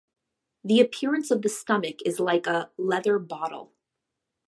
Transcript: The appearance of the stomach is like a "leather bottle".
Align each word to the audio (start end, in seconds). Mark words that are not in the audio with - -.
The 0.63 0.79
appearance 0.79 1.29
of 1.29 1.43
the 1.43 1.49
stomach 1.49 1.97
is 2.07 2.19
like 2.19 2.47
a 2.47 2.71
"leather 2.75 3.19
bottle". 3.19 3.71